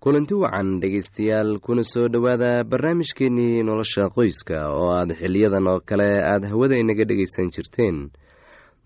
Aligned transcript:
kulanti 0.00 0.34
wacan 0.34 0.80
dhegaystayaal 0.80 1.58
kuna 1.64 1.82
soo 1.82 2.08
dhowaada 2.08 2.64
barnaamijkeennii 2.70 3.62
nolosha 3.66 4.04
qoyska 4.16 4.58
oo 4.70 4.90
aad 4.98 5.10
xiliyadan 5.20 5.66
oo 5.72 5.80
kale 5.88 6.08
aada 6.22 6.48
hawada 6.48 6.76
inaga 6.78 7.04
dhegaysan 7.04 7.50
jirteen. 7.54 8.10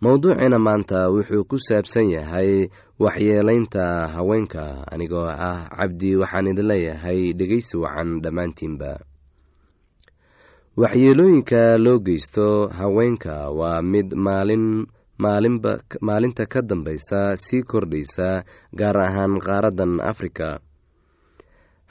Mowduuciina 0.03 0.59
maanta 0.59 0.99
wuxuu 1.15 1.45
ku 1.51 1.57
saabsan 1.67 2.09
yahay 2.17 2.69
waxyeelaynta 2.99 4.09
haweenka 4.15 4.65
anigoo 4.93 5.29
ah 5.29 5.69
cabdi 5.77 6.17
waxaan 6.17 6.47
idin 6.51 6.67
leeyahay 6.71 7.21
dhegaysi 7.39 7.77
wacan 7.83 8.21
dhammaantiinba. 8.25 8.91
Waxyeelooyinka 10.81 11.77
loo 11.85 11.99
geysto 12.01 12.47
haweenka 12.79 13.51
waa 13.59 13.83
mid 13.83 14.09
maalin 14.17 14.87
maalinta 16.01 16.47
ka 16.53 16.61
dambaysa 16.63 17.37
sii 17.37 17.63
kordhaysa 17.63 18.43
gaar 18.79 18.97
ahaan 19.07 19.39
qaaraddan 19.47 20.01
afrika 20.01 20.59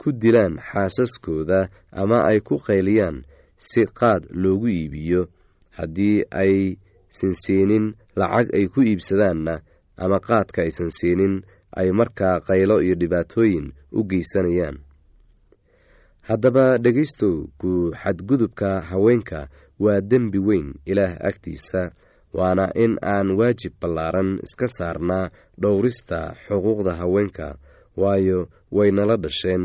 ku 0.00 0.08
dilaan 0.22 0.54
xaasaskooda 0.68 1.60
ama 2.02 2.18
ay 2.30 2.38
ku 2.48 2.54
qayliyaan 2.66 3.16
si 3.68 3.82
qaad 3.98 4.22
loogu 4.42 4.68
iibiyo. 4.68 5.22
Haddii 5.76 6.18
ay 6.42 6.54
sansiinin 7.18 7.86
lacag 8.20 8.48
ay 8.56 8.64
ku 8.72 8.80
iibsadaanna 8.82 9.54
ama 10.02 10.18
qaadka 10.28 10.58
aysan 10.64 10.90
siinin 10.98 11.34
ay 11.80 11.88
markaa 11.98 12.36
qaylo 12.48 12.76
iyo 12.84 12.94
dhibaatooyin 13.00 13.66
u 13.92 14.00
geysanayaan. 14.10 14.76
Haddaba 16.28 16.66
dhegaystow 16.84 17.36
ku 17.60 17.70
xadgudubka 18.02 18.70
haweenka 18.90 19.40
waa 19.82 20.00
dembi 20.10 20.38
weyn 20.48 20.68
ilaah 20.90 21.14
agtiisa 21.28 21.82
waana 22.38 22.66
in 22.84 22.92
aan 23.02 23.28
waajib 23.38 23.72
ballaaran 23.80 24.30
iska 24.46 24.66
saarnaa 24.76 25.30
dhowrista 25.62 26.18
xuquuqda 26.46 26.92
haweenka 27.00 27.46
waayo 28.00 28.38
waynala 28.76 29.16
dhasheen 29.24 29.64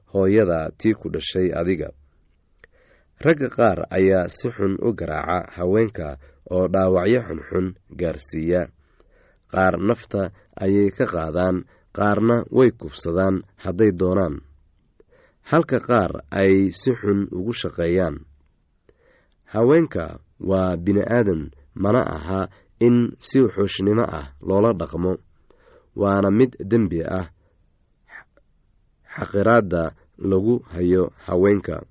hooyada 0.13 0.59
tii 0.79 0.93
ku 0.99 1.07
dhashay 1.13 1.47
adiga. 1.59 1.89
Ragga 3.21 3.49
qaar 3.57 3.79
ayaa 3.97 4.27
si 4.35 4.47
xun 4.55 4.73
u 4.81 4.89
garaaca 4.99 5.51
haweenka 5.57 6.07
oo 6.55 6.65
dhaawacyo 6.73 7.21
xunxun 7.27 7.67
gaarsiiya. 7.99 8.61
Qaar 9.51 9.73
nafta 9.87 10.21
ayay 10.63 10.89
ka 10.97 11.05
qaadaan 11.13 11.57
qaarna 11.97 12.37
way 12.57 12.69
kubsadaan 12.79 13.35
hadday 13.63 13.91
doonaan. 13.99 14.35
Halka 15.49 15.79
qaar 15.87 16.11
ay 16.41 16.53
si 16.79 16.91
xun 16.99 17.19
ugu 17.37 17.53
shaqeeyaan. 17.61 18.15
Haweenka 19.53 20.05
waa 20.49 20.77
bini 20.83 21.03
aadan 21.03 21.51
mana 21.83 22.01
aha 22.17 22.41
in 22.79 22.97
si 23.19 23.39
xuushnimo 23.53 24.03
ah 24.19 24.27
loola 24.47 24.71
dhaqmo. 24.79 25.13
Waana 26.01 26.29
mid 26.31 26.51
dembi 26.71 26.99
ah 27.19 27.27
xaqiraadda 29.15 29.83
lagu 30.17 30.59
hayo 30.73 31.11
haweenka. 31.25 31.81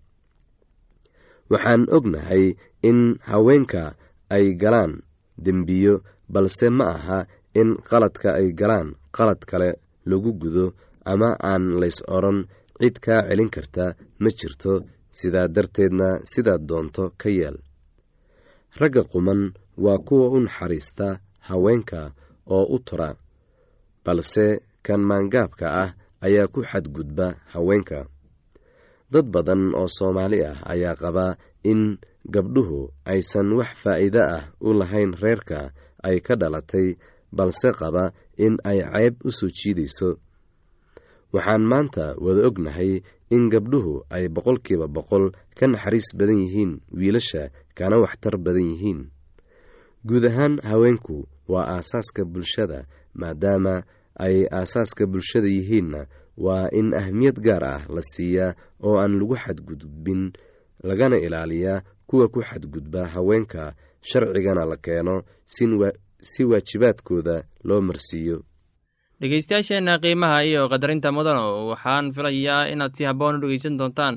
Waxaan 1.51 1.83
ognahay 1.97 2.45
in 2.83 3.19
haweenka 3.31 3.95
ay 4.31 4.55
galaan 4.63 5.03
dembiyo 5.45 5.95
balse 6.33 6.69
ma 6.71 6.85
aha 6.95 7.19
in 7.61 7.75
qaladka 7.89 8.29
ay 8.39 8.53
galaan 8.61 8.95
qalad 9.17 9.41
kale 9.51 9.71
lagu 10.07 10.31
gudo 10.41 10.67
ama 11.05 11.31
aan 11.51 11.65
lays 11.81 11.99
odhan 12.07 12.39
cid 12.79 12.97
kaa 13.05 13.27
celin 13.29 13.51
karta 13.51 13.87
ma 14.23 14.29
jirto 14.39 14.73
sidaa 15.19 15.49
darteedna 15.55 16.09
sidaad 16.31 16.63
doonto 16.69 17.05
ka 17.21 17.29
yeel 17.29 17.57
ragga 18.81 19.03
quman 19.11 19.41
waa 19.85 19.99
kuwa 20.07 20.27
u 20.35 20.39
naxariista 20.47 21.09
haweenka 21.49 22.01
oo 22.47 22.65
u 22.75 22.79
tura 22.87 23.11
balse 24.05 24.47
kan 24.87 25.01
maangaabka 25.09 25.67
ah 25.83 25.91
ayaa 26.27 26.47
ku 26.53 26.61
xadgudba 26.71 27.27
haweenka. 27.53 28.07
Dad 29.11 29.27
badan 29.35 29.75
oo 29.75 29.89
soomaali 29.97 30.39
ah 30.51 30.59
ayaa 30.73 30.95
qabaa 31.03 31.33
in 31.71 31.99
gabdhuhu 32.35 32.81
aysan 33.13 33.49
wax 33.59 33.71
faa'iide 33.83 34.23
ah 34.37 34.45
u 34.61 34.69
lahayn 34.81 35.13
reerka 35.23 35.73
ay 36.07 36.21
ka 36.27 36.35
dhalatay 36.41 36.89
balse 37.37 37.69
qaba 37.81 38.05
in 38.45 38.55
ay 38.71 38.79
ceyb 38.93 39.15
u 39.27 39.31
soo 39.39 39.51
jiidayso. 39.57 40.11
Waxaan 41.35 41.63
maanta 41.71 42.15
wada 42.25 42.43
ognahay 42.49 43.03
in 43.35 43.51
gabdhuhu 43.53 44.03
ay 44.11 44.25
boqolkiiba 44.35 44.87
boqol 44.97 45.27
ka 45.59 45.65
naxariis 45.71 46.09
badan 46.19 46.41
yihiin 46.45 46.73
wiilasha 46.99 47.43
kana 47.79 47.97
waxtar 48.05 48.35
badan 48.45 48.67
yihiin. 48.75 49.01
Guud 50.07 50.25
ahaan 50.31 50.55
haweenku 50.69 51.17
waa 51.51 51.67
aasaaska 51.79 52.23
bulshada 52.33 52.87
maadaama 53.21 53.75
ay 54.27 54.37
aasaaska 54.59 55.07
bulshada 55.13 55.49
yihiinna 55.57 56.01
waa 56.47 56.69
in 56.81 56.89
ahmiyad 57.01 57.39
gaar 57.47 57.65
ah 57.75 57.81
la 57.97 58.03
siiyaa 58.13 58.55
oo 58.87 58.97
aan 59.03 59.13
lagu 59.21 59.37
xadgudbin 59.45 60.23
lagana 60.89 61.17
ilaaliyaa 61.27 61.83
kuwa 62.09 62.29
ku 62.29 62.41
xadgudba 62.49 63.07
haweenka 63.15 63.63
sharcigana 64.09 64.65
la 64.71 64.77
keeno 64.77 65.15
si 66.31 66.45
waajibaadkooda 66.51 67.37
loo 67.69 67.81
marsiiyo. 67.89 68.39
Dhegeystayaasheenna 69.21 69.99
qiimaha 70.03 70.45
iyo 70.45 70.69
qadarinta 70.73 71.13
mudano 71.13 71.67
waxaan 71.71 72.13
filayaa 72.17 72.69
inaad 72.73 72.93
si 72.97 73.05
habboon 73.05 73.37
u 73.37 73.41
dhegeysan 73.43 73.77
doontaan 73.79 74.17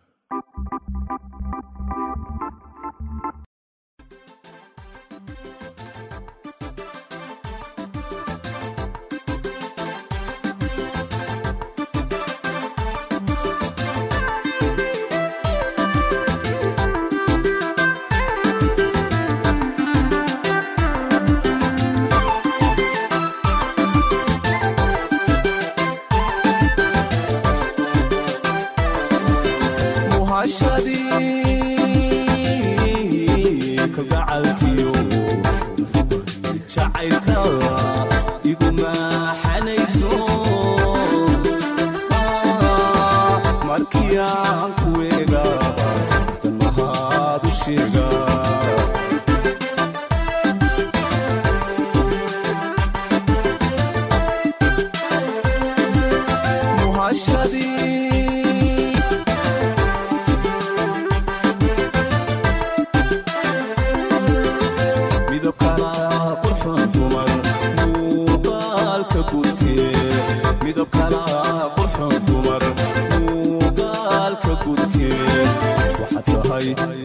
Bye. 76.75 77.00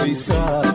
Sunday 0.00 0.14
side. 0.14 0.69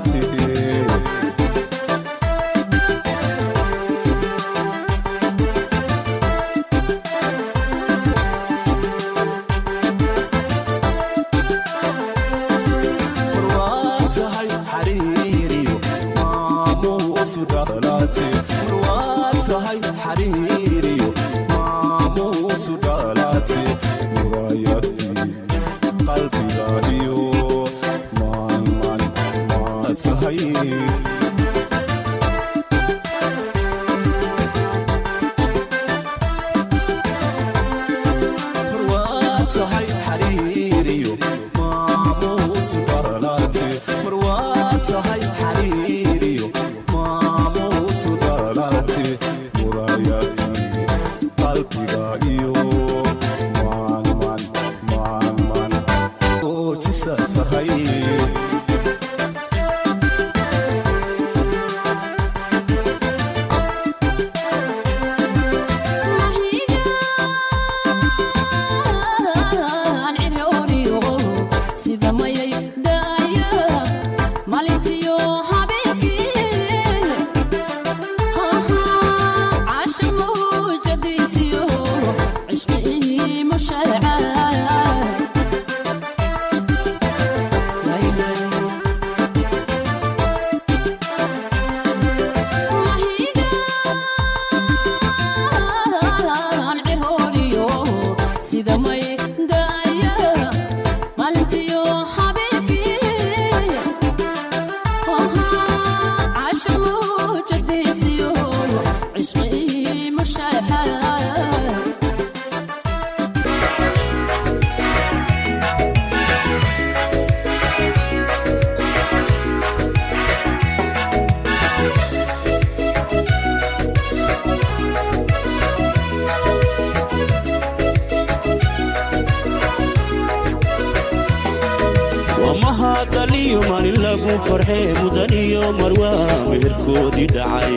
Farxee 134.56 134.94
mudan 135.02 135.31
iyo 135.44 135.64
marwaa 135.80 136.28
meherkoodii 136.50 137.28
dhacay 137.35 137.76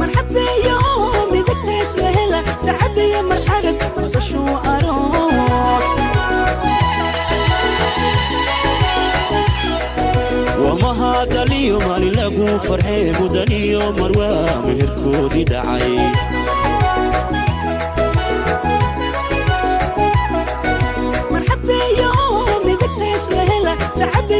marxabeeyo 0.00 0.76
midabtays 1.32 1.90
la 2.02 2.10
hela 2.16 2.40
sacabiyo 2.64 3.20
mashxarad 3.30 3.78
madashuu 4.02 4.54
aroos 4.72 5.86
wamaha 10.64 11.12
dhaliyo 11.32 11.76
maalin 11.86 12.14
lagu 12.20 12.46
farxee 12.68 13.06
mudan 13.20 13.52
iyo 13.62 13.82
marwaa 14.00 14.56
meherkoodii 14.66 15.44
dhacay 15.52 15.90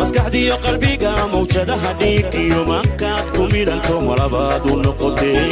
maskaxdiyo 0.00 0.56
qalbiga 0.64 1.12
mawjadaha 1.32 1.90
dhiig 2.00 2.28
iyo 2.44 2.60
maankaad 2.70 3.24
ku 3.36 3.42
malabaad 4.08 4.62
u 4.72 4.74
noqotee 4.84 5.44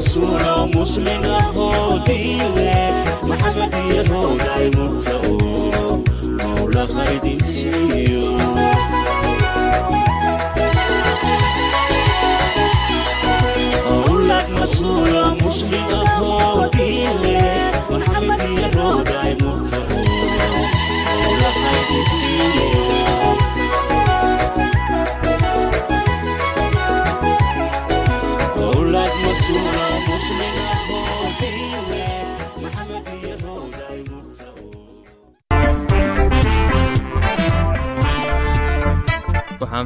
muslim 0.00 1.24
ahoo 1.38 2.00
diin 2.06 2.54
leh 2.56 2.92
maxamed 3.28 3.74
iyo 3.84 4.00
rooday 4.10 4.66
murtao 4.76 6.00
mawlahaydin 6.38 7.40
siiyo 7.52 8.24
awlad 13.94 14.46
masuulo 14.58 15.22
muslim 15.42 15.88
ahoo 16.00 16.39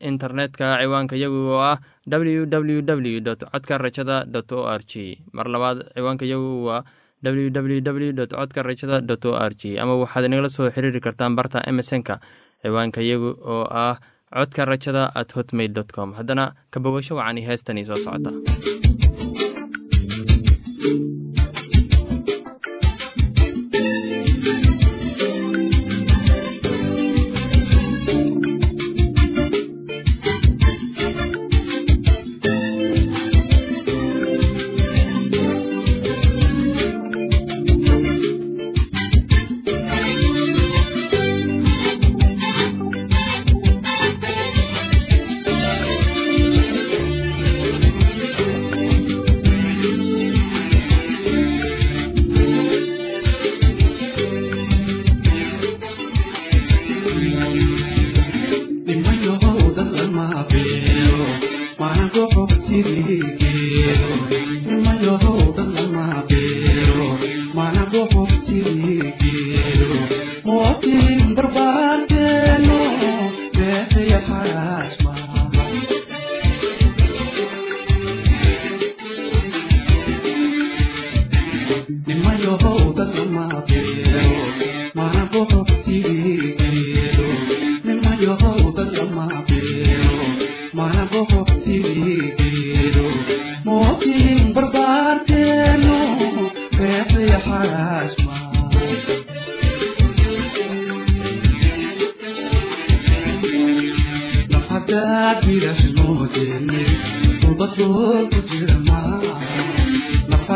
internetka 0.00 0.78
ciwaanka 0.80 1.16
yagu 1.16 1.40
oo 1.54 1.60
ah 1.62 1.78
www 2.08 3.20
codka 3.52 3.78
rajada 3.78 4.16
o 4.52 4.66
r 4.68 4.82
g 4.90 5.18
mar 5.32 5.46
labaad 5.48 5.78
ciwaanka 5.94 6.24
yagu 6.26 6.64
waa 6.66 6.82
www 7.24 8.26
codka 8.26 8.62
rajada 8.62 9.00
o 9.30 9.32
r 9.36 9.52
g 9.54 9.78
ama 9.78 9.94
waxaad 10.02 10.24
inagala 10.28 10.48
soo 10.48 10.70
xiriiri 10.70 11.00
kartaan 11.00 11.36
barta 11.36 11.62
emesonka 11.70 12.20
ciwaanka 12.62 13.00
yagu 13.00 13.30
oo 13.44 13.64
ah 13.70 13.96
codka 14.34 14.64
rajada 14.66 15.14
at 15.14 15.30
hotmail 15.32 15.72
com. 15.94 16.12
Haddana 16.18 16.54
ka 16.70 16.80
bogasho 16.80 17.14
wacani 17.16 17.40
heestanii 17.46 17.84
soo 17.86 17.96
socota 17.96 18.30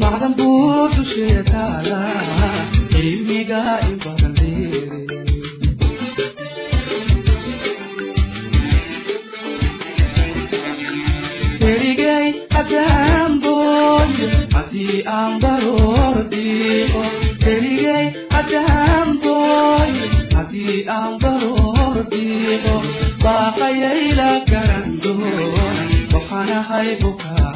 macdanbuuxu 0.00 1.02
sheekaada 1.12 1.98
cilmiga 2.92 3.60
ibadandheere 3.92 4.82
eligay 11.70 12.26
ajaamboy 12.60 14.12
haddii 14.54 14.98
aan 15.18 15.32
baroor 15.42 16.16
dhiiqo 16.32 17.02
eligay 17.54 18.06
ajaamboy 18.40 19.92
haddii 20.36 20.78
aan 20.98 21.12
baroor 21.24 21.96
dhiiqo 22.12 22.74
baaqayayla 23.24 24.30
garandoo 24.50 25.34
waxaanahay 26.14 26.88
bukaa 27.02 27.55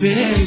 beeri 0.00 0.46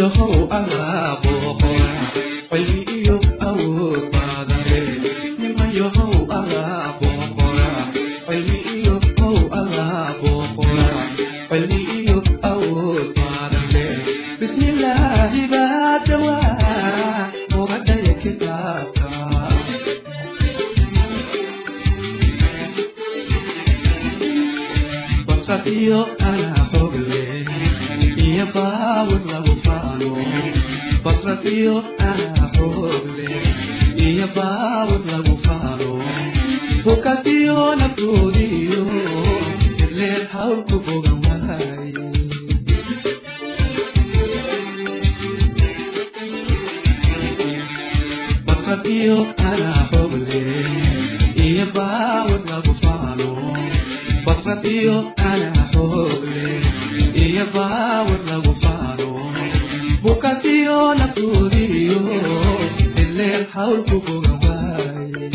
yahow 0.00 0.34
alaabooqo 0.58 1.70
iyo 31.54 31.76
axoble 32.10 33.28
iyo 34.06 34.26
baawad 34.36 35.02
lagu 35.12 35.34
faalo 35.44 35.92
hukasiyo 36.84 37.58
naftoodiyo 37.80 38.82
idleel 39.80 40.24
hawlku 40.34 40.76
bogan 40.86 41.18
wahay 41.26 41.92
bakasiyo 48.46 49.16
axoble 49.38 50.42
iyo 51.46 51.66
baawad 51.76 52.42
lagu 52.50 52.72
faalo 52.82 53.30
bakasiyo 54.26 54.96
axoble 55.62 56.44
iyo 57.24 57.44
baawad 57.54 58.15
bukatiyona 60.06 61.06
tuuriyo 61.16 62.00
ileen 63.02 63.44
hawlku 63.54 63.96
bogan 64.06 64.38
waaye 64.44 65.26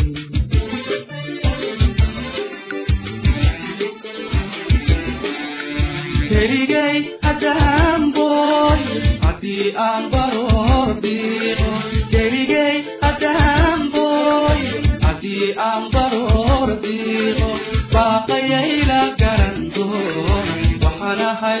keligay 6.30 6.98
adahamboy 7.30 8.82
haddii 9.24 9.66
aan 9.86 10.04
baroordiiqo 10.14 11.70
keligay 12.12 12.76
adahamboy 13.10 14.60
haddii 15.06 15.48
aan 15.68 15.84
baroordiiqo 15.94 17.48
baaqayayla 17.94 19.00
garan 19.22 19.58
doona 19.76 20.54
waxaan 20.84 21.20
ahay 21.32 21.60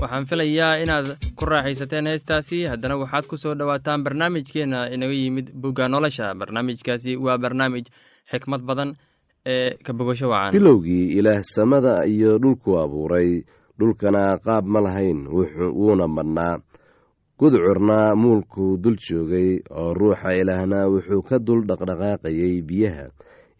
waxaan 0.00 0.26
filayaa 0.30 0.78
inaad 0.82 1.06
ku 1.38 1.44
raaxaysateen 1.44 2.06
heestaasi. 2.06 2.64
Haddana 2.70 2.96
waxaad 3.02 3.26
ku 3.30 3.36
soo 3.36 3.54
dhowaataan 3.58 4.04
barnaamijkeenna 4.04 4.86
inaga 4.94 5.12
yimid 5.14 5.50
bugga 5.62 5.88
nolosha. 5.88 6.34
Barnaamijkaasi 6.34 7.16
waa 7.16 7.38
barnaamij 7.38 7.86
xikmad 8.30 8.62
badan 8.62 8.94
ee 9.46 9.70
ka 9.84 9.92
bogasho 9.92 10.28
wacan 10.30 10.52
bilowgii 10.52 11.18
ilaah 11.18 11.42
samada 11.42 12.04
iyo 12.06 12.38
dhulku 12.38 12.78
abuuray. 12.78 13.42
Dhulkana 13.78 14.38
qaab 14.42 14.64
ma 14.66 14.80
lahayn 14.80 15.26
wuxuu- 15.30 15.74
wuuna 15.74 16.06
madhnaa 16.08 16.58
gudcurna 17.38 18.14
muulkuu 18.16 18.76
dul 18.82 18.96
joogay 18.98 19.60
oo 19.70 19.94
ruuxa 19.94 20.34
ilaahna 20.40 20.88
wuxuu 20.90 21.22
ka 21.22 21.38
dul 21.38 21.62
dhaqdhaqaaqayay 21.68 22.62
biyaha. 22.68 23.06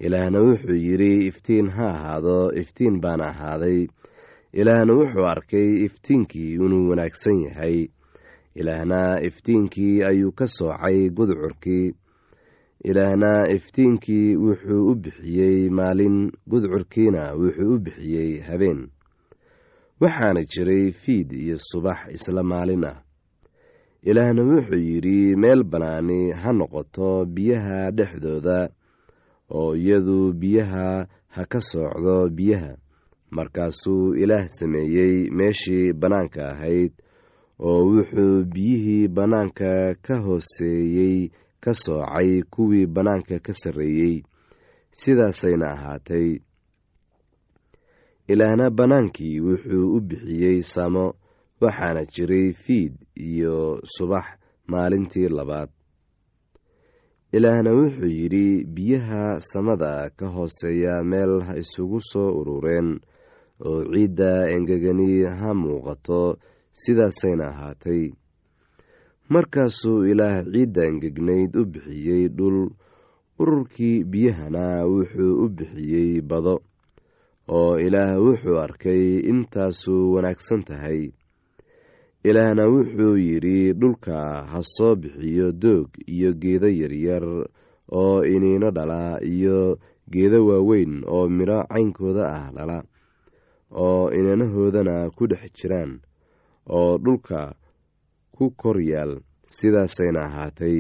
Ilaahna 0.01 0.39
wuxuu 0.43 0.75
yidhi 0.87 1.27
iftiin 1.31 1.71
ha 1.71 1.87
ahaado 1.95 2.51
iftiin 2.63 3.01
baana 3.01 3.29
ahaaday. 3.31 3.87
Ilaahna 4.53 4.93
wuxuu 4.99 5.27
arkay 5.35 5.69
iftiinkii 5.87 6.55
inuu 6.59 6.91
wanaagsan 6.91 7.39
yahay. 7.47 7.87
Ilaahna 8.55 9.21
iftiinkii 9.23 10.03
ayuu 10.03 10.33
ka 10.33 10.47
soocay 10.47 11.11
gudcurkii. 11.11 11.95
Ilaahna 12.85 13.47
iftiinkii 13.57 14.37
wuxuu 14.37 14.87
u 14.91 14.95
bixiyey 14.95 15.71
maalin 15.71 16.33
gudcurkiina 16.51 17.35
wuxuu 17.35 17.75
u 17.75 17.79
bixiyey 17.79 18.41
habeen. 18.41 18.89
Waxaana 20.01 20.43
jiray 20.43 20.91
fiid 20.93 21.33
iyo 21.33 21.57
subax 21.59 21.99
isla 22.11 22.43
maalin 22.43 22.85
ah 22.85 22.99
ilaahna 24.03 24.43
wuxuu 24.43 24.79
yidhi 24.89 25.37
meel 25.37 25.63
bannaani 25.65 26.31
ha 26.33 26.53
noqoto 26.53 27.25
biyaha 27.35 27.91
dhexdooda 27.91 28.59
oo 29.51 29.75
iyadu 29.77 30.33
biyaha 30.33 31.07
ha 31.35 31.43
ka 31.53 31.61
soocdo 31.61 32.29
biyaha. 32.29 32.73
Markaasuu 33.31 34.15
ilaah 34.15 34.47
sameeyey 34.49 35.31
meeshii 35.31 35.93
bannaanka 35.93 36.43
ahayd 36.53 36.93
oo 37.61 37.81
wuxuu 37.91 38.45
biyihii 38.55 39.09
bannaanka 39.09 39.95
ka 40.07 40.15
hooseeyey 40.25 41.31
ka 41.61 41.73
soocay 41.75 42.43
kuwii 42.53 42.87
bannaanka 42.87 43.39
ka 43.47 43.53
sarreeyey. 43.53 44.23
Sidaasayna 44.91 45.67
ahaatay. 45.75 46.39
Ilaahna 48.29 48.71
bannaankii 48.71 49.41
wuxuu 49.41 49.97
u 49.97 50.01
bixiyey 50.01 50.61
samo 50.63 51.15
waxaana 51.61 52.03
jiray 52.15 52.53
fiid 52.53 52.95
iyo 53.17 53.81
subax 53.95 54.27
maalintii 54.73 55.29
labaad. 55.29 55.71
Ilaahna 57.33 57.71
wuxuu 57.79 58.09
yidhi 58.19 58.65
biyaha 58.65 59.41
samada 59.41 60.11
ka 60.17 60.27
hooseeya 60.35 61.05
meel 61.05 61.33
ha 61.47 61.53
isugu 61.63 62.01
soo 62.11 62.31
urureen 62.41 62.89
oo 63.69 63.85
ciidda 63.93 64.31
engegani 64.55 65.09
ha 65.39 65.49
muuqato 65.55 66.21
sidaasayna 66.81 67.45
ahaatay. 67.53 68.03
Markaasuu 69.33 70.05
ilaah 70.13 70.45
ciidda 70.53 70.83
engegnayd 70.91 71.53
u 71.57 71.65
bixiyey 71.73 72.29
dhul. 72.39 72.59
Ururkii 73.39 74.05
biyahana 74.05 74.65
wuxuu 74.93 75.45
u 75.45 75.49
bixiyey 75.57 76.21
bado 76.31 76.55
oo 77.59 77.79
ilaah 77.87 78.17
wuxuu 78.25 78.57
arkay 78.65 79.03
intaasu 79.31 79.95
wanaagsan 80.15 80.63
tahay 80.69 81.01
ilaahna 82.25 82.67
wuxuu 82.69 83.17
yidhi 83.17 83.73
dhulka 83.73 84.17
ha 84.51 84.61
soo 84.63 84.95
bixiyo 84.97 85.53
doog 85.53 85.89
iyo 86.07 86.33
geedo 86.33 86.69
yaryar 86.69 87.25
oo 87.93 88.25
iniino 88.25 88.71
dhala 88.71 89.21
iyo 89.23 89.79
geedo 90.11 90.47
waaweyn 90.47 91.05
oo 91.07 91.29
midho 91.29 91.59
caynkooda 91.71 92.25
ah 92.37 92.47
dhala 92.57 92.79
oo 93.71 94.11
inanahoodana 94.19 95.11
ku 95.17 95.27
dhex 95.31 95.53
jiraan 95.57 96.01
oo 96.67 96.99
dhulka 96.99 97.55
ku 98.35 98.51
kor 98.51 98.79
yaal 98.83 99.21
sidaasayna 99.49 100.21
ahaatay. 100.29 100.79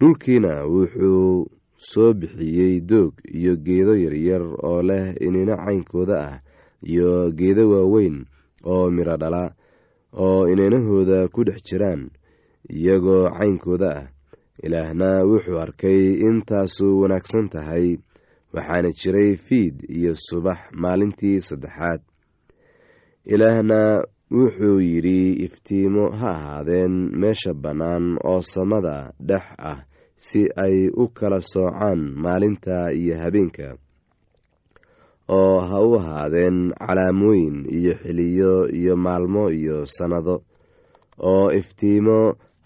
Dhulkiina 0.00 0.64
wuxuu 0.66 1.46
soo 1.76 2.12
bixiyey 2.14 2.80
doog 2.80 3.14
iyo 3.38 3.56
geedo 3.56 3.94
yaryar 4.04 4.42
oo 4.42 4.82
leh 4.82 5.14
inino 5.26 5.54
caynkooda 5.64 6.16
ah 6.28 6.36
iyo 6.82 7.30
geedo 7.38 7.64
waaweyn 7.70 8.16
oo 8.64 8.90
midho 8.90 9.16
dhala 9.22 9.54
oo 10.12 10.48
inanahooda 10.52 11.28
ku 11.28 11.44
dhex 11.44 11.62
jiraan 11.68 12.10
iyagoo 12.70 13.30
caynkooda 13.38 13.90
ah. 14.00 14.06
Ilaahna 14.62 15.24
wuxuu 15.30 15.58
arkay 15.58 16.02
intaasu 16.28 17.00
wanaagsan 17.00 17.48
tahay 17.48 17.98
waxaana 18.54 18.90
jiray 19.00 19.36
fiid 19.36 19.76
iyo 19.88 20.12
subax 20.14 20.58
maalintii 20.82 21.40
saddexaad. 21.40 22.00
Ilaahna 23.24 24.04
wuxuu 24.30 24.80
yidhi 24.80 25.32
iftiimo 25.44 26.10
ha 26.10 26.30
ahaadeen 26.36 26.94
meesha 27.20 27.54
bannaan 27.54 28.18
oo 28.24 28.40
samada 28.40 29.12
dhex 29.28 29.42
ah 29.58 29.80
si 30.16 30.46
ay 30.56 30.88
u 31.02 31.08
kala 31.08 31.40
soocaan 31.40 32.00
maalinta 32.24 32.92
iyo 32.92 33.18
habeenka 33.22 33.76
oo 35.38 35.56
ha 35.68 35.78
u 35.88 35.90
ahaadeen 36.00 36.58
calaamooyin 36.86 37.56
iyo 37.78 37.92
xiliyo 38.02 38.52
iyo 38.80 38.94
maalmo 39.04 39.42
iyo 39.60 39.76
sannado 39.96 40.34
oo 41.30 41.46
iftiimo 41.60 42.18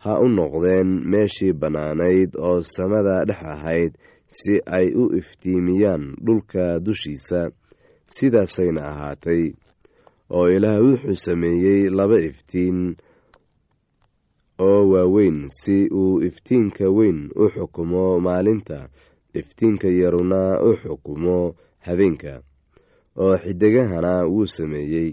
ha 0.04 0.12
u 0.24 0.28
noqdeen 0.38 0.88
meeshii 1.10 1.52
bannaanayd 1.60 2.30
oo 2.48 2.58
samada 2.74 3.24
dhex 3.28 3.42
ahayd 3.54 3.92
si 4.38 4.54
ay 4.76 4.86
u 5.02 5.04
iftiimiyaan 5.20 6.04
dhulka 6.26 6.64
dushiisa 6.86 7.40
sidaasayna 8.16 8.82
ahaatay 8.92 9.42
oo 10.36 10.46
ilaah 10.56 10.80
wuxuu 10.86 11.14
sameeyey 11.26 11.82
laba 11.98 12.18
iftiin 12.28 12.78
oo 14.68 14.80
waaweyn 14.92 15.38
si 15.60 15.76
uu 16.00 16.22
iftiinka 16.28 16.86
weyn 16.98 17.18
u 17.42 17.44
xukumo 17.54 18.04
maalinta 18.26 18.78
iftiinka 19.40 19.88
yaruna 20.00 20.40
u 20.68 20.70
xukumo 20.82 21.36
habeenka 21.86 22.32
oo 23.18 23.34
xidigahana 23.42 24.12
wuu 24.32 24.46
sameeyey. 24.46 25.10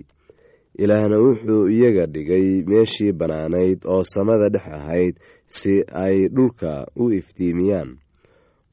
Ilaahna 0.78 1.18
wuxuu 1.20 1.70
iyaga 1.70 2.06
dhigay 2.13 2.48
meeshii 2.70 3.12
bannaanayd 3.20 3.80
oo 3.86 4.04
samada 4.04 4.50
dhex 4.50 4.68
ahayd 4.78 5.16
si 5.46 5.84
ay 6.04 6.28
dhulka 6.36 6.88
u 6.96 7.12
iftiimiyaan 7.20 7.92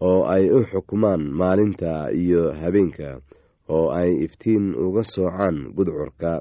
oo 0.01 0.25
ay 0.35 0.45
u 0.51 0.61
xukumaan 0.71 1.23
maalinta 1.41 2.09
iyo 2.23 2.53
habeenka 2.61 3.21
oo 3.69 3.91
ay 4.01 4.11
iftiin 4.25 4.75
uga 4.75 5.03
soocaan 5.03 5.57
gudcurka. 5.77 6.41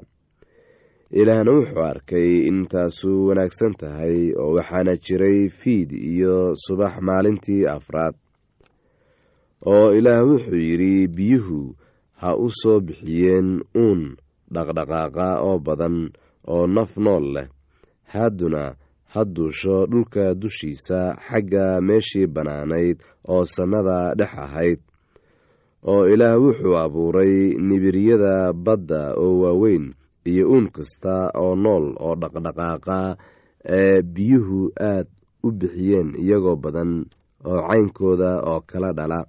Ilaahna 1.10 1.52
wuxuu 1.52 1.82
arkay 1.92 2.30
intaasu 2.48 3.26
wanaagsan 3.28 3.74
tahay 3.80 4.32
oo 4.40 4.54
waxaana 4.56 4.96
jiray 4.96 5.48
fiid 5.60 5.92
iyo 5.92 6.56
subax 6.64 6.94
maalintii 7.08 7.66
afraad. 7.66 8.14
Oo 9.66 9.92
ilaah 9.98 10.24
wuxuu 10.28 10.56
yidhi 10.68 11.08
biyuhu 11.16 11.76
ha 12.20 12.30
u 12.36 12.46
soo 12.60 12.78
bixiyeen 12.86 13.48
uun 13.84 14.00
dhaqdhaqaaqa 14.54 15.26
oo 15.48 15.58
badan 15.66 15.96
oo 16.54 16.64
naf 16.74 16.92
nool 17.04 17.24
leh. 17.34 17.48
Hadduna 18.12 18.64
ha 19.12 19.20
duusho 19.34 19.76
dhulka 19.90 20.24
dushiisa 20.40 21.00
xagga 21.26 21.64
meeshii 21.86 22.26
bannaanayd 22.34 22.98
oo 23.32 23.44
samada 23.54 23.98
dhex 24.18 24.32
ahayd 24.44 24.80
oo 25.92 26.02
ilaah 26.12 26.36
wuxuu 26.42 26.76
abuuray 26.84 27.34
nibiryada 27.68 28.52
badda 28.52 29.02
oo 29.22 29.32
waaweyn 29.42 29.84
iyo 30.30 30.44
uun 30.52 30.66
kasta 30.74 31.14
oo 31.42 31.54
nool 31.64 31.86
oo 32.04 32.14
dhaqdhaqaaqa 32.20 32.98
ee 33.78 34.02
biyuhu 34.14 34.60
aad 34.90 35.06
u 35.46 35.48
bixiyeen 35.58 36.08
iyagoo 36.22 36.56
badan 36.64 36.90
oo 37.50 37.60
caynkooda 37.68 38.30
oo 38.50 38.60
kala 38.70 38.90
dhala 38.98 39.20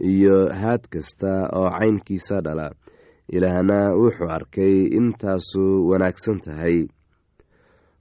iyo 0.00 0.48
haad 0.60 0.82
kasta 0.92 1.48
oo 1.52 1.70
caynkiisa 1.70 2.40
dhala. 2.40 2.70
Ilaahna 3.28 3.94
wuxuu 3.94 4.28
arkay 4.36 4.74
intaasu 4.98 5.88
wanaagsan 5.88 6.38
tahay 6.44 6.86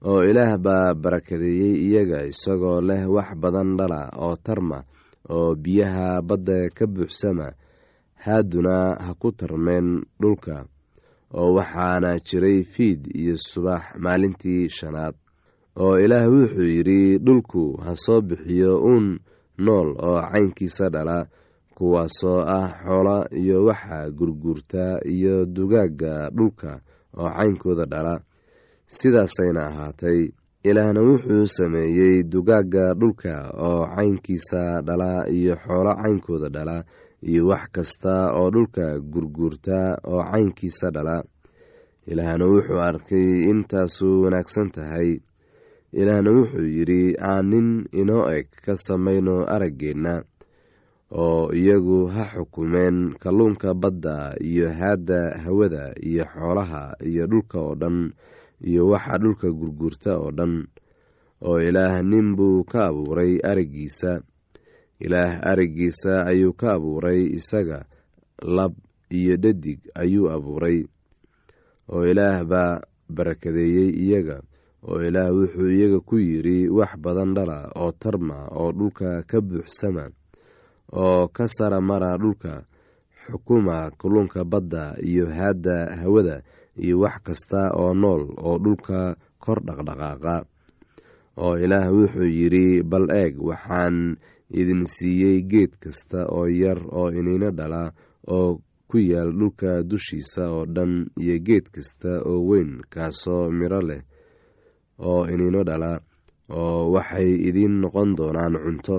oo 0.06 0.24
ilaah 0.24 0.58
baa 0.58 0.94
barakadeeyey 0.94 1.76
iyaga 1.88 2.26
isagoo 2.32 2.82
leh 2.82 3.04
wax 3.16 3.30
badan 3.42 3.78
dhala 3.78 4.10
oo 4.18 4.36
tarma 4.36 4.84
oo 5.30 5.56
biyaha 5.56 6.22
badda 6.22 6.70
ka 6.78 6.86
buuxsama. 6.88 7.48
Haaduna 8.26 8.96
ha 9.06 9.14
ku 9.20 9.32
tarmeen 9.32 10.02
dhulka 10.22 10.66
oo 11.34 11.54
waxaana 11.58 12.20
jiray 12.28 12.64
fiid 12.64 13.08
iyo 13.16 13.36
subax 13.38 13.84
maalintii 14.04 14.70
shanaad. 14.70 15.16
Oo 15.80 16.00
ilaah 16.00 16.26
wuxuu 16.32 16.68
yidhi 16.76 17.18
dhulku 17.20 17.78
ha 17.84 17.96
soo 17.96 18.22
bixiyo 18.22 18.80
uun 18.82 19.20
nool 19.58 19.90
oo 20.08 20.20
caynkiisa 20.32 20.90
dhala 20.90 21.28
kuwaasoo 21.80 22.44
ah 22.44 22.68
xoola 22.84 23.18
iyo 23.32 23.64
waxa 23.66 24.12
gurguurta 24.12 25.00
iyo 25.08 25.46
dugaagga 25.46 26.30
dhulka 26.30 26.82
oo 27.18 27.30
caynkooda 27.38 27.86
dhala. 27.86 28.20
Sidaasayna 28.88 29.62
ahaatay 29.68 30.20
ilaahna 30.64 31.02
wuxuu 31.02 31.46
sameeyey 31.48 32.24
dugaagga 32.24 32.94
dhulka 33.00 33.34
oo 33.68 33.88
caynkiisa 33.96 34.82
dhala 34.88 35.24
iyo 35.32 35.56
xoolo 35.56 35.96
caynkooda 36.02 36.50
dhala 36.56 36.84
iyo 37.24 37.48
wax 37.48 37.64
kasta 37.72 38.34
oo 38.36 38.50
dhulka 38.52 39.00
gurguurta 39.00 39.98
oo 40.04 40.24
caynkiisa 40.32 40.92
dhala. 40.92 41.24
Ilaahna 42.12 42.46
wuxuu 42.46 42.80
arkay 42.90 43.48
intaasu 43.52 44.22
wanaagsan 44.24 44.72
tahay. 44.76 45.20
Ilaahna 45.94 46.32
wuxuu 46.38 46.68
yidhi 46.78 47.16
aan 47.22 47.46
nin 47.50 47.68
inoo 48.02 48.28
eg 48.36 48.48
ka 48.66 48.76
samayno 48.76 49.46
araggeenna 49.48 50.24
oo 51.12 51.50
iyagu 51.54 52.06
ha 52.14 52.24
xukumeen 52.34 53.18
kalluunka 53.18 53.74
badda 53.74 54.36
iyo 54.42 54.70
haadda 54.74 55.42
hawada 55.44 55.94
iyo 56.02 56.26
xoolaha 56.26 56.96
iyo 57.02 57.28
dhulka 57.28 57.58
oo 57.62 57.76
dhan 57.76 58.14
iyo 58.62 58.88
waxa 58.94 59.18
dhulka 59.18 59.48
gurguurta 59.52 60.12
oo 60.22 60.32
dhan 60.32 60.68
oo 61.42 61.58
ilaah 61.62 62.02
nin 62.06 62.36
buu 62.38 62.62
ka 62.64 62.88
abuuray 62.94 63.42
araggiisa 63.42 64.22
ilaah 65.02 65.42
araggiisa 65.50 66.30
ayuu 66.30 66.54
ka 66.54 66.78
abuuray 66.78 67.26
isaga 67.40 67.86
lab 68.46 68.74
iyo 69.10 69.34
dhadig 69.38 69.80
ayuu 69.98 70.30
abuuray 70.30 70.86
oo 71.90 72.06
ilaah 72.06 72.46
baa 72.46 72.82
barakadeeyey 73.10 73.90
iyaga 73.98 74.46
oo 74.86 75.02
ilaah 75.02 75.34
wuxuu 75.34 75.74
iyaga 75.74 76.00
ku 76.06 76.22
yidhi 76.22 76.70
wax 76.70 76.94
badan 77.02 77.34
dhala 77.34 77.72
oo 77.74 77.92
tarma 77.98 78.46
oo 78.54 78.70
dhulka 78.78 79.24
ka 79.26 79.42
buuxsama 79.42 80.12
oo 80.92 81.28
ka 81.36 81.46
sara 81.48 81.82
mara 81.82 82.18
dhulka 82.18 82.64
xukuma 83.30 83.92
kulunka 84.00 84.44
badda 84.46 84.96
iyo 85.04 85.26
haadda 85.30 85.96
hawada 86.02 86.42
iyo 86.84 87.00
wax 87.04 87.16
kasta 87.24 87.62
oo 87.78 87.94
nool 87.94 88.24
oo 88.38 88.58
dhulka 88.64 89.16
kor 89.44 89.60
dhaqdhaqaaqa. 89.68 90.36
Oo 91.40 91.56
ilaah 91.64 91.88
wuxuu 91.94 92.28
yidhi 92.28 92.84
bal 92.84 93.08
eeg 93.22 93.34
waxaan 93.40 94.18
idin 94.50 94.84
siiyey 94.88 95.42
geed 95.52 95.72
kasta 95.84 96.26
oo 96.28 96.48
yar 96.62 96.80
oo 96.92 97.08
iniino 97.14 97.52
dhala 97.52 97.94
oo 98.28 98.60
ku 98.90 98.98
yaal 98.98 99.32
dhulka 99.40 99.84
dushiisa 99.90 100.44
oo 100.52 100.66
dhan 100.66 101.08
iyo 101.22 101.36
geed 101.48 101.66
kasta 101.72 102.12
oo 102.26 102.42
weyn 102.50 102.82
kaasoo 102.90 103.52
miro 103.54 103.80
leh 103.90 104.02
oo 105.00 105.24
iniino 105.30 105.62
dhala 105.64 106.02
oo 106.50 106.92
waxay 106.92 107.30
idiin 107.48 107.76
noqon 107.82 108.16
doonaan 108.18 108.56
cunto 108.64 108.96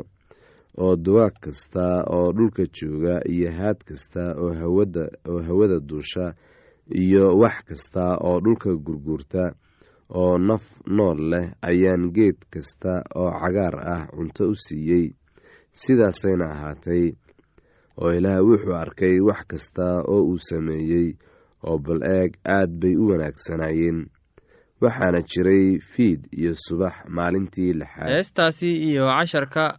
oo 0.85 0.97
dugaag 1.05 1.35
kasta 1.45 1.85
oo 2.16 2.33
dhulka 2.37 2.64
jooga 2.77 3.14
iyo 3.35 3.51
haad 3.59 3.79
kasta 3.88 4.23
oo 4.43 4.53
hawada 5.49 5.79
duusha 5.88 6.27
iyo 7.03 7.25
wax 7.38 7.57
kasta 7.69 8.05
oo 8.27 8.40
dhulka 8.45 8.71
gurguurta 8.85 9.45
oo 10.21 10.38
naf 10.38 10.64
nool 10.97 11.19
leh 11.31 11.47
ayaan 11.62 12.11
geed 12.16 12.38
kasta 12.53 12.93
oo 13.21 13.31
cagaar 13.40 13.77
ah 13.95 14.03
cunto 14.16 14.45
u 14.53 14.55
siiyey. 14.64 15.07
Sidaasayna 15.81 16.47
ahaatay 16.55 17.05
oo 18.01 18.11
ilaah 18.19 18.40
wuxuu 18.49 18.75
arkay 18.75 19.21
wax 19.29 19.40
kasta 19.51 19.87
oo 20.12 20.23
uu 20.31 20.38
sameeyey 20.49 21.09
oo 21.69 21.79
bal 21.79 22.01
eeg 22.03 22.33
aad 22.57 22.71
bay 22.81 22.97
u 22.97 23.05
wanaagsanaayeen. 23.11 24.01
Waxaana 24.81 25.21
jiray 25.31 25.79
fiid 25.93 26.21
iyo 26.40 26.53
subax 26.64 26.95
maalintii 27.09 27.73
lixaad. 27.81 28.09
Heestaasi 28.11 28.71
iyo 28.90 29.05
casharka 29.07 29.79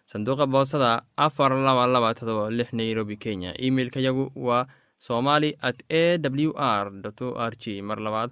sanduuqa 0.11 0.45
boosada 0.53 0.91
afar 1.25 1.51
laba 1.67 1.83
laba 1.93 2.09
todoba 2.19 2.43
lix 2.57 2.69
nairobi 2.79 3.15
kenya 3.23 3.51
emeilka 3.67 3.99
yagu 4.07 4.25
waa 4.47 4.65
somali 5.07 5.49
at 5.69 5.77
a 6.01 6.17
w 6.17 6.51
r 6.57 6.85
o 7.25 7.27
r 7.49 7.53
g 7.61 7.81
mar 7.89 7.99
labaad 8.05 8.29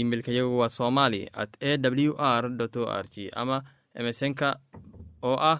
emeilka 0.00 0.30
yagu 0.38 0.52
waa 0.60 0.68
somali 0.78 1.20
at 1.42 1.52
a 1.60 1.70
w 2.08 2.12
r 2.18 2.44
o 2.80 2.84
r 3.02 3.04
g 3.14 3.30
ama 3.40 3.56
emesonka 3.98 4.48
oo 5.28 5.36
ah 5.52 5.58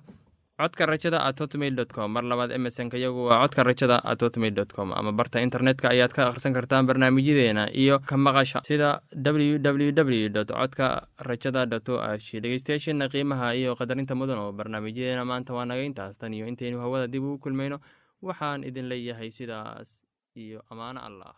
codka 0.59 0.87
rajada 0.87 1.19
at 1.27 1.39
hotmail 1.41 1.77
com. 1.89 2.13
Mar 2.13 2.23
labaad 2.23 2.51
emesonka 2.53 2.97
yagu 2.99 3.27
waa 3.29 3.41
codka 3.43 3.63
rajada 3.65 4.01
at 4.05 4.21
hotmail 4.23 4.55
com. 4.75 4.93
Ama 4.93 5.13
barta 5.13 5.41
internetka 5.41 5.89
ayaad 5.91 6.13
ka 6.13 6.29
akhrisan 6.29 6.55
kartaan 6.55 6.87
barnaamijyadeena 6.87 7.65
iyo 7.75 7.99
ka 7.99 8.17
maqasha 8.17 8.61
sida 8.65 9.01
w 9.15 9.59
w 9.59 9.93
w 9.93 10.29
dot 10.29 10.49
codka 10.53 11.09
rajada 11.19 11.67
dot 11.67 11.89
o 11.89 11.99
r 12.01 12.19
g 12.19 12.41
dhegeystayaasheena 12.41 13.09
qiimaha 13.09 13.55
iyo 13.57 13.75
qadarinta 13.81 14.15
mudan 14.15 14.39
oo 14.39 14.53
barnaamijyadeena 14.53 15.25
maanta 15.25 15.55
waa 15.55 15.65
naga 15.65 16.13
tan 16.21 16.35
iyo 16.35 16.47
intaynu 16.47 16.79
hawada 16.81 17.07
dib 17.09 17.25
ugu 17.25 17.39
kulmayno 17.39 17.81
waxaan 18.23 18.63
idin 18.65 18.87
leeyahay 18.89 19.31
sidaas 19.31 20.03
iyo 20.37 20.63
ammaano 20.71 21.01
allah 21.09 21.31